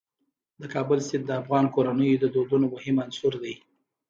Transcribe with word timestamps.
د 0.59 0.63
کابل 0.73 0.99
سیند 1.07 1.23
د 1.27 1.31
افغان 1.41 1.65
کورنیو 1.75 2.21
د 2.21 2.25
دودونو 2.35 2.65
مهم 2.75 2.95
عنصر 3.05 3.33
دی. 3.43 3.55